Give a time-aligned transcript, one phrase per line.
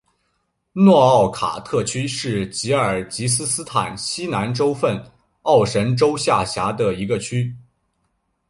[0.73, 4.99] 诺奥卡特区是吉尔吉斯斯坦西南州份
[5.43, 7.55] 奥什州下辖的一个区。